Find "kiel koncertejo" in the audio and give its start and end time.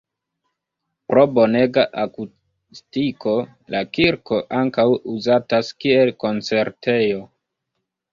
5.85-7.21